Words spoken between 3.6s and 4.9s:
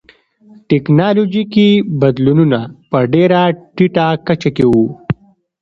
ټیټه کچه کې و